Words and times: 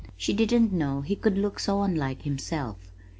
She 0.17 0.33
didn't 0.33 0.73
know 0.73 1.01
he 1.01 1.15
could 1.15 1.37
look 1.37 1.59
so 1.59 1.83
unlike 1.83 2.23
himself. 2.23 2.91